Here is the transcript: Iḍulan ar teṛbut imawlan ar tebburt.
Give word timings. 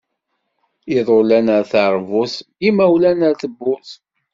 Iḍulan 0.97 1.47
ar 1.55 1.63
teṛbut 1.71 2.33
imawlan 2.67 3.25
ar 3.27 3.33
tebburt. 3.41 3.89